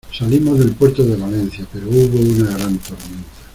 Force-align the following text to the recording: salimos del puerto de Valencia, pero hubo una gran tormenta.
salimos 0.11 0.57
del 0.57 0.71
puerto 0.71 1.03
de 1.05 1.15
Valencia, 1.15 1.63
pero 1.71 1.85
hubo 1.87 2.17
una 2.19 2.49
gran 2.57 2.75
tormenta. 2.79 3.31